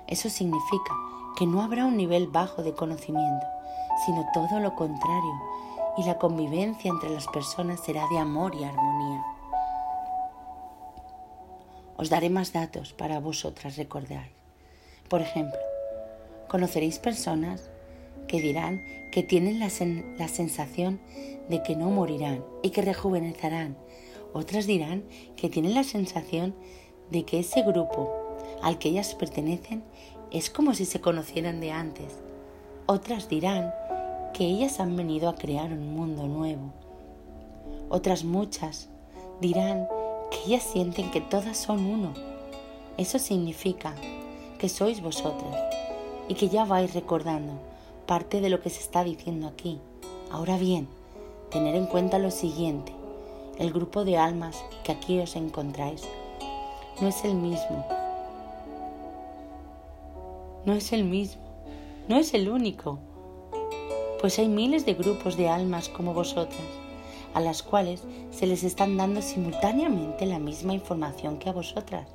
[0.08, 0.92] Eso significa
[1.36, 3.46] que no habrá un nivel bajo de conocimiento,
[4.04, 5.34] sino todo lo contrario,
[5.96, 9.24] y la convivencia entre las personas será de amor y armonía.
[11.96, 14.28] Os daré más datos para vosotras recordar.
[15.08, 15.58] Por ejemplo,
[16.48, 17.70] conoceréis personas
[18.28, 19.68] que dirán que tienen la,
[20.18, 21.00] la, sensación
[21.48, 23.76] de que no morirán y que rejuvenecerán.
[24.32, 25.02] Otras dirán
[25.36, 26.54] que tienen la sensación
[27.10, 28.14] de que ese grupo
[28.62, 29.82] al que ellas pertenecen
[30.30, 32.18] es como si se conocieran de antes.
[32.86, 33.72] Otras dirán
[34.34, 36.72] que ellas han venido a crear un mundo nuevo.
[37.88, 38.88] Otras muchas
[39.40, 39.88] dirán
[40.30, 42.12] que ellas sienten que todas son uno.
[42.98, 43.94] Eso significa
[44.58, 45.56] que sois vosotras
[46.28, 47.52] y que ya vais recordando
[48.08, 49.78] parte de lo que se está diciendo aquí.
[50.32, 50.88] Ahora bien,
[51.50, 52.90] tener en cuenta lo siguiente.
[53.58, 56.02] El grupo de almas que aquí os encontráis
[57.02, 57.86] no es el mismo.
[60.64, 61.42] No es el mismo.
[62.08, 62.98] No es el único.
[64.22, 66.66] Pues hay miles de grupos de almas como vosotras,
[67.34, 72.08] a las cuales se les están dando simultáneamente la misma información que a vosotras.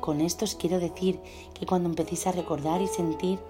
[0.00, 1.18] Con esto os quiero decir
[1.52, 3.40] que cuando empecéis a recordar y sentir,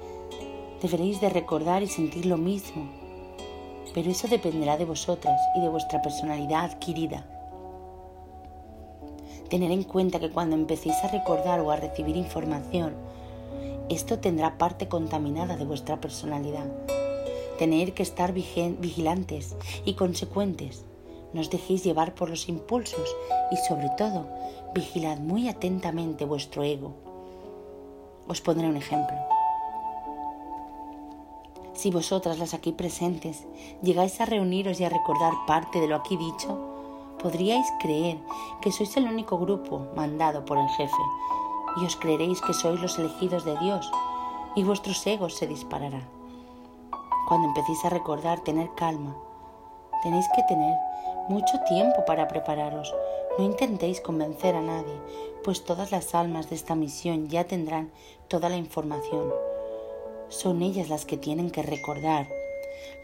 [0.82, 2.88] deberéis de recordar y sentir lo mismo.
[3.94, 7.26] Pero eso dependerá de vosotras y de vuestra personalidad adquirida.
[9.48, 12.94] Tener en cuenta que cuando empecéis a recordar o a recibir información,
[13.88, 16.66] esto tendrá parte contaminada de vuestra personalidad.
[17.58, 20.84] Tener que estar vigilantes y consecuentes.
[21.32, 23.14] No os dejéis llevar por los impulsos
[23.50, 24.26] y sobre todo
[24.74, 26.94] vigilad muy atentamente vuestro ego.
[28.26, 29.33] Os pondré un ejemplo.
[31.74, 33.44] Si vosotras las aquí presentes
[33.82, 36.56] llegáis a reuniros y a recordar parte de lo aquí dicho,
[37.20, 38.18] podríais creer
[38.60, 41.02] que sois el único grupo mandado por el jefe
[41.80, 43.90] y os creeréis que sois los elegidos de Dios
[44.54, 46.08] y vuestros egos se dispararán.
[47.28, 49.16] Cuando empecéis a recordar tener calma,
[50.02, 50.76] tenéis que tener
[51.28, 52.94] mucho tiempo para prepararos.
[53.38, 54.94] No intentéis convencer a nadie,
[55.42, 57.90] pues todas las almas de esta misión ya tendrán
[58.28, 59.32] toda la información.
[60.34, 62.26] Son ellas las que tienen que recordar.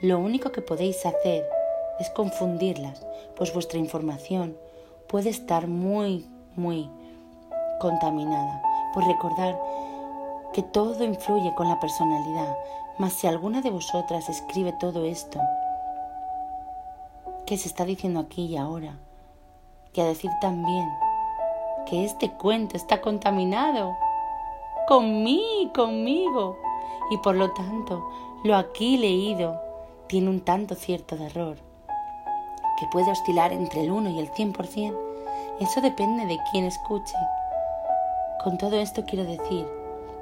[0.00, 1.48] Lo único que podéis hacer
[2.00, 4.56] es confundirlas, pues vuestra información
[5.06, 6.90] puede estar muy, muy
[7.78, 8.60] contaminada.
[8.92, 9.56] Por recordar
[10.52, 12.56] que todo influye con la personalidad,
[12.98, 15.38] mas si alguna de vosotras escribe todo esto,
[17.46, 18.98] que se está diciendo aquí y ahora,
[19.94, 20.88] y a decir también
[21.86, 23.94] que este cuento está contaminado
[24.88, 26.56] con mí, conmigo,
[27.10, 28.08] y por lo tanto
[28.44, 29.60] lo aquí leído
[30.06, 31.56] tiene un tanto cierto de error,
[32.78, 34.96] que puede oscilar entre el 1 y el 100%,
[35.60, 37.16] eso depende de quién escuche.
[38.42, 39.66] Con todo esto quiero decir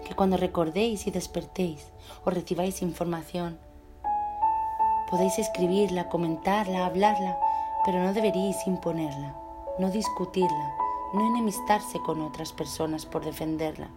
[0.05, 1.87] que cuando recordéis y despertéis
[2.25, 3.59] o recibáis información,
[5.11, 7.39] Podéis escribirla, comentarla, hablarla,
[7.87, 9.35] pero no deberíais imponerla,
[9.79, 10.77] no discutirla,
[11.15, 13.89] no enemistarse con otras personas por defenderla,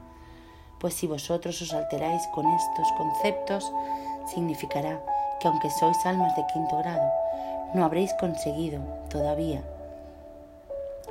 [0.82, 3.72] pues si vosotros os alteráis con estos conceptos,
[4.26, 5.00] significará
[5.40, 7.08] que aunque sois almas de quinto grado,
[7.76, 9.62] no habréis conseguido todavía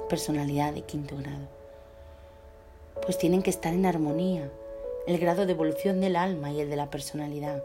[0.08, 1.46] personalidad de quinto grado,
[3.06, 4.50] pues tienen que estar en armonía
[5.06, 7.62] el grado de evolución del alma y el de la personalidad.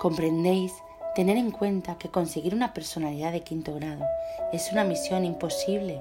[0.00, 0.72] Comprendéis
[1.14, 4.04] tener en cuenta que conseguir una personalidad de quinto grado
[4.52, 6.00] es una misión imposible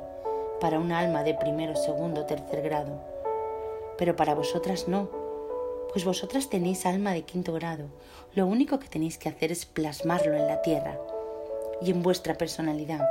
[0.61, 3.01] para un alma de primero, segundo, tercer grado.
[3.97, 5.09] Pero para vosotras no,
[5.91, 7.85] pues vosotras tenéis alma de quinto grado.
[8.33, 10.97] Lo único que tenéis que hacer es plasmarlo en la tierra
[11.81, 13.05] y en vuestra personalidad.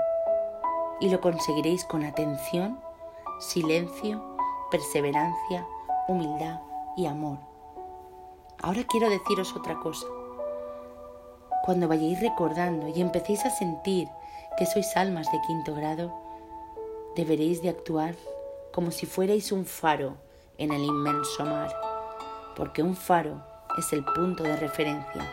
[1.01, 2.81] Y lo conseguiréis con atención,
[3.41, 4.37] silencio,
[4.71, 5.67] perseverancia,
[6.09, 6.61] humildad
[6.97, 7.39] y amor.
[8.63, 10.07] Ahora quiero deciros otra cosa
[11.63, 14.09] cuando vayáis recordando y empecéis a sentir
[14.57, 16.20] que sois almas de quinto grado,
[17.17, 18.15] deberéis de actuar
[18.73, 20.17] como si fuerais un faro
[20.59, 21.75] en el inmenso mar,
[22.57, 23.43] porque un faro
[23.79, 25.29] es el punto de referencia.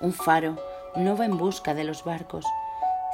[0.00, 0.56] Un faro
[0.96, 2.44] no va en busca de los barcos,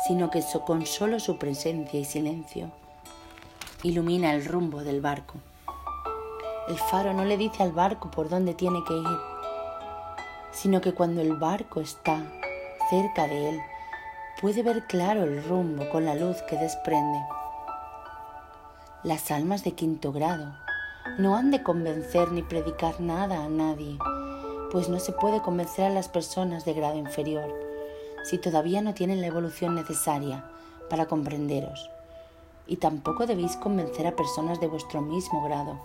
[0.07, 2.71] sino que con solo su presencia y silencio
[3.83, 5.35] ilumina el rumbo del barco.
[6.69, 9.19] El faro no le dice al barco por dónde tiene que ir,
[10.53, 12.23] sino que cuando el barco está
[12.91, 13.61] cerca de él,
[14.41, 17.19] puede ver claro el rumbo con la luz que desprende.
[19.03, 20.55] Las almas de quinto grado
[21.19, 23.99] no han de convencer ni predicar nada a nadie,
[24.71, 27.53] pues no se puede convencer a las personas de grado inferior
[28.23, 30.45] si todavía no tienen la evolución necesaria
[30.89, 31.91] para comprenderos.
[32.67, 35.81] Y tampoco debéis convencer a personas de vuestro mismo grado,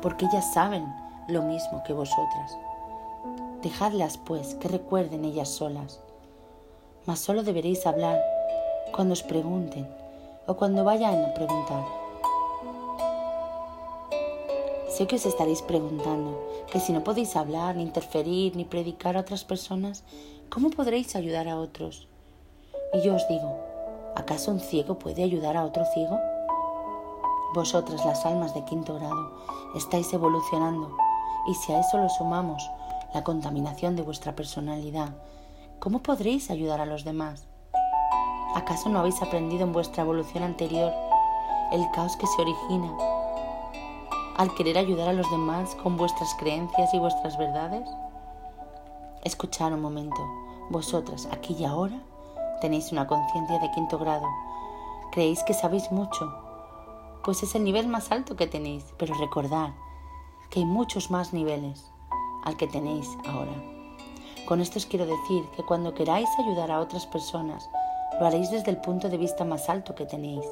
[0.00, 0.86] porque ellas saben
[1.28, 2.56] lo mismo que vosotras.
[3.62, 6.00] Dejadlas, pues, que recuerden ellas solas.
[7.06, 8.18] Mas solo deberéis hablar
[8.92, 9.86] cuando os pregunten
[10.46, 11.84] o cuando vayan a preguntar.
[14.88, 16.40] Sé que os estaréis preguntando
[16.70, 20.04] que si no podéis hablar, ni interferir, ni predicar a otras personas,
[20.48, 22.08] ¿cómo podréis ayudar a otros?
[22.94, 23.58] Y yo os digo,
[24.14, 26.18] ¿acaso un ciego puede ayudar a otro ciego?
[27.54, 29.32] Vosotras, las almas de quinto grado,
[29.76, 30.96] estáis evolucionando,
[31.48, 32.62] y si a eso lo sumamos
[33.12, 35.10] la contaminación de vuestra personalidad,
[35.80, 37.46] ¿cómo podréis ayudar a los demás?
[38.54, 40.92] ¿Acaso no habéis aprendido en vuestra evolución anterior
[41.72, 42.92] el caos que se origina
[44.36, 47.88] al querer ayudar a los demás con vuestras creencias y vuestras verdades?
[49.22, 50.20] Escuchad un momento.
[50.70, 52.00] Vosotras, aquí y ahora,
[52.60, 54.26] tenéis una conciencia de quinto grado.
[55.12, 56.32] Creéis que sabéis mucho,
[57.22, 59.70] pues es el nivel más alto que tenéis, pero recordad
[60.50, 61.90] que hay muchos más niveles
[62.44, 63.73] al que tenéis ahora.
[64.46, 67.66] Con esto os quiero decir que cuando queráis ayudar a otras personas,
[68.20, 70.44] lo haréis desde el punto de vista más alto que tenéis.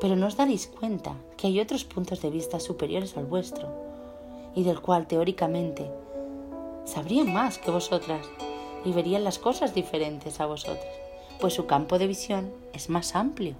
[0.00, 3.68] Pero no os daréis cuenta que hay otros puntos de vista superiores al vuestro
[4.54, 5.90] y del cual teóricamente
[6.84, 8.26] sabrían más que vosotras
[8.84, 10.94] y verían las cosas diferentes a vosotras,
[11.40, 13.54] pues su campo de visión es más amplio.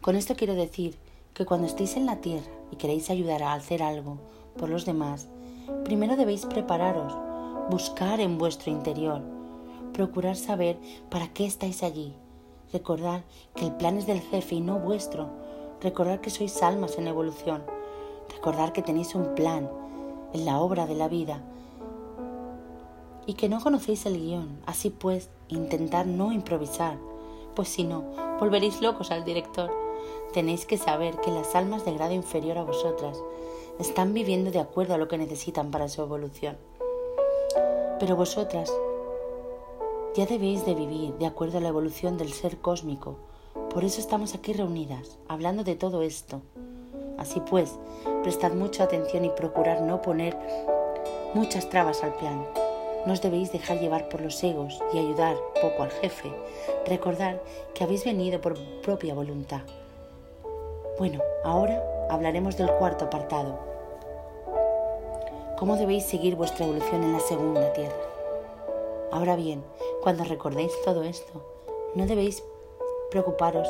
[0.00, 0.96] Con esto quiero decir
[1.34, 4.18] que cuando estéis en la tierra y queréis ayudar a hacer algo
[4.56, 5.28] por los demás,
[5.84, 7.14] primero debéis prepararos,
[7.70, 9.20] buscar en vuestro interior,
[9.92, 10.78] procurar saber
[11.10, 12.14] para qué estáis allí,
[12.72, 15.28] recordar que el plan es del jefe y no vuestro,
[15.80, 17.62] recordar que sois almas en evolución,
[18.34, 19.68] recordar que tenéis un plan
[20.32, 21.40] en la obra de la vida
[23.26, 26.96] y que no conocéis el guion, así pues intentar no improvisar,
[27.54, 28.04] pues si no,
[28.40, 29.70] volveréis locos al director.
[30.32, 33.18] Tenéis que saber que las almas de grado inferior a vosotras
[33.78, 36.56] están viviendo de acuerdo a lo que necesitan para su evolución.
[38.00, 38.72] Pero vosotras
[40.14, 43.16] ya debéis de vivir de acuerdo a la evolución del ser cósmico.
[43.70, 46.42] Por eso estamos aquí reunidas, hablando de todo esto.
[47.18, 47.78] Así pues,
[48.22, 50.36] prestad mucha atención y procurad no poner
[51.34, 52.44] muchas trabas al plan.
[53.06, 56.32] No os debéis dejar llevar por los egos y ayudar poco al jefe.
[56.86, 57.40] Recordad
[57.74, 59.62] que habéis venido por propia voluntad.
[60.98, 63.58] Bueno, ahora hablaremos del cuarto apartado.
[65.58, 67.96] ¿Cómo debéis seguir vuestra evolución en la segunda tierra?
[69.10, 69.64] Ahora bien,
[70.02, 71.42] cuando recordéis todo esto,
[71.94, 72.42] no debéis
[73.10, 73.68] preocuparos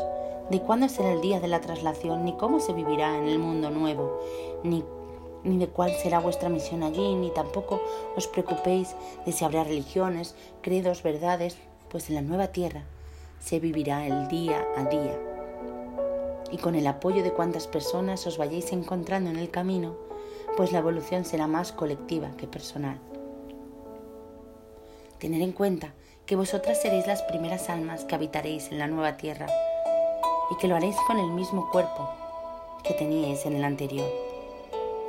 [0.51, 3.71] de cuándo será el día de la traslación, ni cómo se vivirá en el mundo
[3.71, 4.21] nuevo,
[4.63, 4.85] ni,
[5.45, 7.81] ni de cuál será vuestra misión allí, ni tampoco
[8.17, 11.57] os preocupéis de si habrá religiones, credos, verdades,
[11.91, 12.85] pues en la nueva tierra
[13.41, 15.38] se vivirá el día a día.
[16.51, 19.97] Y con el apoyo de cuantas personas os vayáis encontrando en el camino,
[20.57, 22.99] pues la evolución será más colectiva que personal.
[25.19, 25.93] Tener en cuenta
[26.27, 29.47] que vosotras seréis las primeras almas que habitaréis en la nueva tierra
[30.51, 32.09] y que lo haréis con el mismo cuerpo
[32.85, 34.11] que teníais en el anterior.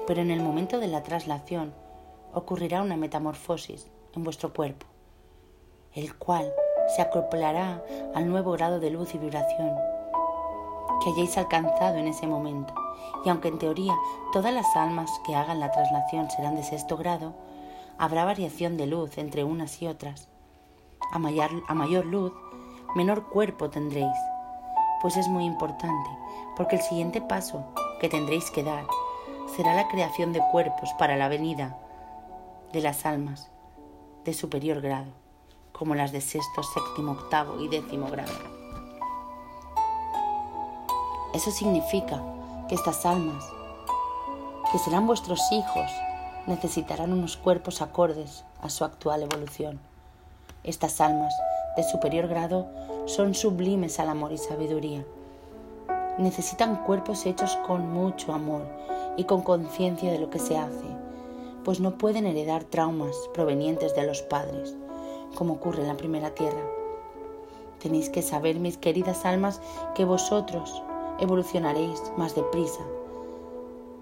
[0.08, 1.74] Pero en el momento de la traslación
[2.34, 4.86] ocurrirá una metamorfosis en vuestro cuerpo,
[5.94, 6.52] el cual
[6.96, 7.84] se acoplará
[8.16, 9.89] al nuevo grado de luz y vibración
[11.04, 12.74] que hayáis alcanzado en ese momento.
[13.26, 13.93] Y aunque en teoría
[14.32, 17.34] todas las almas que hagan la traslación serán de sexto grado,
[17.97, 20.30] habrá variación de luz entre unas y otras.
[21.12, 22.32] A mayor, a mayor luz,
[22.95, 24.16] menor cuerpo tendréis,
[25.02, 26.10] pues es muy importante,
[26.56, 27.66] porque el siguiente paso
[28.00, 28.86] que tendréis que dar
[29.56, 31.78] será la creación de cuerpos para la venida
[32.72, 33.52] de las almas
[34.24, 35.12] de superior grado,
[35.72, 38.59] como las de sexto, séptimo, octavo y décimo grado.
[41.34, 42.24] Eso significa
[42.68, 43.46] que estas almas,
[44.72, 45.92] que serán vuestros hijos,
[46.48, 49.80] necesitarán unos cuerpos acordes a su actual evolución.
[50.64, 51.32] Estas almas
[51.78, 52.68] de superior grado
[53.06, 55.06] son sublimes al amor y sabiduría.
[56.18, 58.68] Necesitan cuerpos hechos con mucho amor
[59.16, 60.86] y con conciencia de lo que se hace,
[61.64, 64.76] pues no pueden heredar traumas provenientes de los padres,
[65.36, 66.66] como ocurre en la primera tierra.
[67.80, 69.62] Tenéis que saber, mis queridas almas,
[69.94, 70.82] que vosotros
[71.22, 72.84] evolucionaréis más deprisa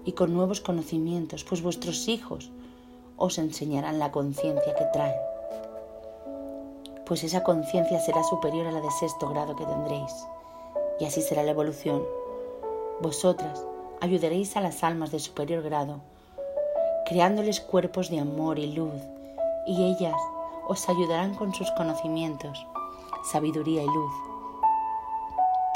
[0.04, 2.50] y con nuevos conocimientos, pues vuestros hijos
[3.16, 5.14] os enseñarán la conciencia que traen
[7.08, 10.12] pues esa conciencia será superior a la de sexto grado que tendréis.
[11.00, 12.04] Y así será la evolución.
[13.00, 13.64] Vosotras
[14.02, 16.00] ayudaréis a las almas de superior grado,
[17.06, 19.00] creándoles cuerpos de amor y luz,
[19.66, 20.20] y ellas
[20.68, 22.66] os ayudarán con sus conocimientos,
[23.32, 24.27] sabiduría y luz.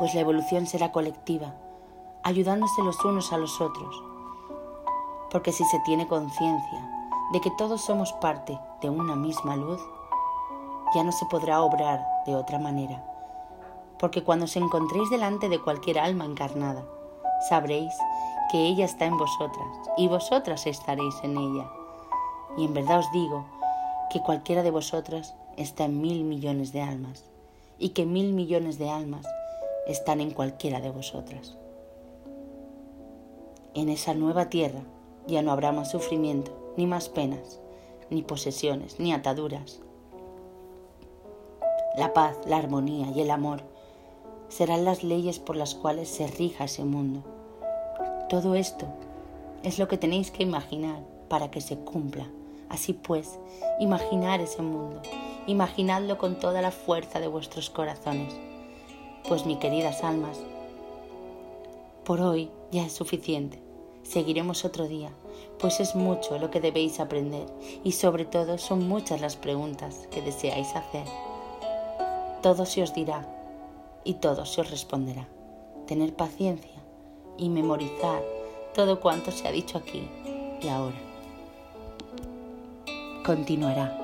[0.02, 1.54] Pues la evolución será colectiva,
[2.24, 4.02] ayudándose los unos a los otros.
[5.30, 6.90] Porque si se tiene conciencia
[7.32, 9.80] de que todos somos parte de una misma luz,
[10.92, 13.00] ya no se podrá obrar de otra manera.
[14.00, 16.84] Porque cuando os encontréis delante de cualquier alma encarnada,
[17.48, 17.94] sabréis
[18.50, 21.70] que ella está en vosotras y vosotras estaréis en ella.
[22.56, 23.44] Y en verdad os digo
[24.10, 27.24] que cualquiera de vosotras está en mil millones de almas
[27.78, 29.28] y que mil millones de almas
[29.86, 31.56] están en cualquiera de vosotras.
[33.74, 34.82] En esa nueva tierra
[35.26, 37.60] ya no habrá más sufrimiento, ni más penas,
[38.10, 39.80] ni posesiones, ni ataduras,
[41.96, 43.62] la paz, la armonía y el amor
[44.48, 47.22] serán las leyes por las cuales se rija ese mundo.
[48.30, 48.86] Todo esto
[49.62, 52.26] es lo que tenéis que imaginar para que se cumpla.
[52.70, 53.38] Así pues,
[53.78, 55.02] imaginar ese mundo,
[55.46, 58.34] imaginadlo con toda la fuerza de vuestros corazones.
[59.32, 60.36] Pues mi queridas almas,
[62.04, 63.58] por hoy ya es suficiente.
[64.02, 65.08] Seguiremos otro día,
[65.58, 67.46] pues es mucho lo que debéis aprender
[67.82, 71.06] y sobre todo son muchas las preguntas que deseáis hacer.
[72.42, 73.26] Todo se os dirá
[74.04, 75.26] y todo se os responderá.
[75.86, 76.82] Tener paciencia
[77.38, 78.22] y memorizar
[78.74, 80.10] todo cuanto se ha dicho aquí
[80.60, 81.00] y ahora.
[83.24, 84.01] Continuará.